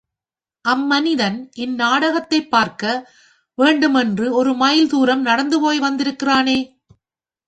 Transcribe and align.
அம் 0.65 0.85
மனிதன் 0.85 1.35
இந்நாடகத்தைப் 1.57 2.49
பார்க்க 2.49 2.93
வேண்டுமென்று 3.57 4.33
ஒரு 4.33 4.53
மைல் 4.55 4.89
தூரம் 4.89 5.21
நடந்து 5.21 5.59
போய் 5.61 5.79
வந்திருக்கிறானே! 5.79 6.57